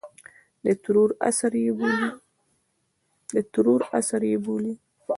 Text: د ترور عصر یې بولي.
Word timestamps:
د 0.63 0.67
ترور 3.53 3.81
عصر 3.97 4.21
یې 4.31 4.37
بولي. 4.45 4.73